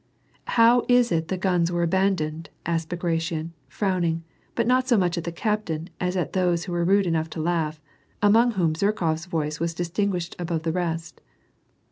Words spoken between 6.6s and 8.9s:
who were rude enough to laugh, among whom